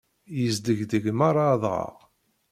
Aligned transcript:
Yesdegdeg 0.37 1.05
merra 1.17 1.45
adɣaɣ. 1.53 1.95